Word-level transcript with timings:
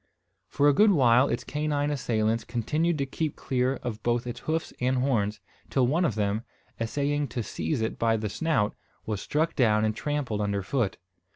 For 0.47 0.67
a 0.67 0.73
good 0.73 0.89
while 0.89 1.27
its 1.29 1.43
canine 1.43 1.91
assailants 1.91 2.43
continued 2.43 2.97
to 2.97 3.05
keep 3.05 3.35
clear 3.35 3.75
of 3.83 4.01
both 4.01 4.25
its 4.25 4.39
hoofs 4.39 4.73
and 4.81 4.97
horns; 4.97 5.39
till 5.69 5.85
one 5.85 6.05
of 6.05 6.15
them, 6.15 6.41
essaying 6.79 7.27
to 7.27 7.43
seize 7.43 7.81
it 7.81 7.99
by 7.99 8.17
the 8.17 8.27
snout, 8.27 8.73
was 9.05 9.21
struck 9.21 9.55
down 9.55 9.85
and 9.85 9.95
trampled 9.95 10.41
under 10.41 10.63
foot. 10.63 10.97